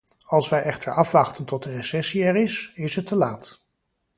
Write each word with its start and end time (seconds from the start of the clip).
Als 0.25 0.49
wij 0.49 0.61
echter 0.63 0.91
afwachten 0.93 1.45
tot 1.45 1.63
de 1.63 1.71
recessie 1.71 2.23
er 2.23 2.35
is, 2.35 2.71
is 2.75 2.95
het 2.95 3.07
te 3.07 3.15
laat. 3.15 3.61